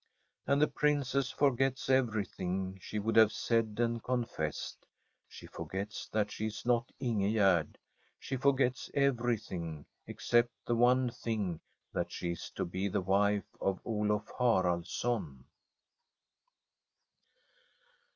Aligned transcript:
And 0.47 0.59
the 0.59 0.67
Princess 0.67 1.29
forgets 1.29 1.87
everything 1.87 2.79
she 2.81 2.97
would 2.97 3.15
have 3.17 3.31
said 3.31 3.75
and 3.79 4.03
confessed. 4.03 4.87
She 5.27 5.45
forgets 5.45 6.07
that 6.07 6.31
she 6.31 6.47
is 6.47 6.65
not 6.65 6.91
Ingegerd, 6.99 7.75
she 8.17 8.35
forgets 8.35 8.89
everything 8.95 9.85
except 10.07 10.53
the 10.65 10.73
one 10.75 11.11
thing, 11.11 11.59
that 11.93 12.11
she 12.11 12.31
is 12.31 12.49
to 12.55 12.65
be 12.65 12.87
the 12.87 13.01
wife 13.01 13.55
of 13.61 13.79
Olaf 13.85 14.25
Haralds 14.39 14.89
son. 14.89 15.45